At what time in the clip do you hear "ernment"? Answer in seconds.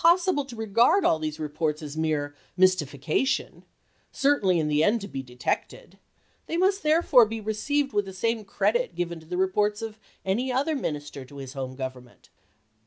11.93-12.29